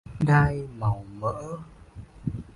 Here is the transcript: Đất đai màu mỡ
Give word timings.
Đất 0.19 0.25
đai 0.27 0.67
màu 0.79 1.05
mỡ 1.19 1.57